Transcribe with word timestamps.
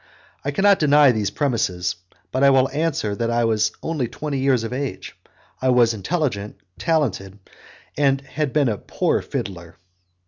I 0.43 0.49
cannot 0.49 0.79
deny 0.79 1.11
these 1.11 1.29
premises, 1.29 1.95
but 2.31 2.43
I 2.43 2.49
will 2.49 2.71
answer 2.71 3.13
that 3.13 3.29
I 3.29 3.45
was 3.45 3.71
only 3.83 4.07
twenty 4.07 4.39
years 4.39 4.63
of 4.63 4.73
age, 4.73 5.15
I 5.61 5.69
was 5.69 5.93
intelligent, 5.93 6.55
talented, 6.79 7.37
and 7.95 8.19
had 8.21 8.47
just 8.49 8.53
been 8.53 8.69
a 8.69 8.79
poor 8.79 9.21
fiddler. 9.21 9.75